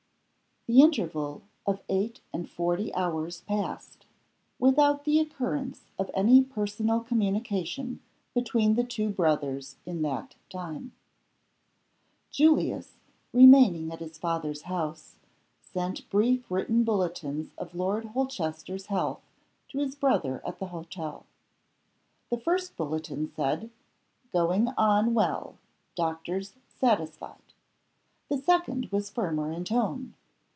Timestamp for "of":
1.65-1.81, 5.99-6.11, 17.57-17.73